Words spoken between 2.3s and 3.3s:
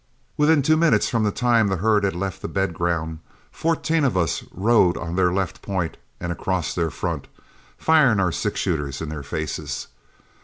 the bed ground,